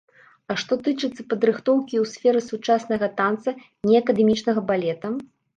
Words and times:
А 0.53 0.55
што 0.61 0.77
тычыцца 0.87 1.25
падрыхтоўкі 1.33 1.95
ў 2.03 2.09
сферы 2.13 2.41
сучаснага 2.49 3.13
танца, 3.21 3.55
не 3.91 4.03
акадэмічнага 4.05 4.61
балета? 4.73 5.07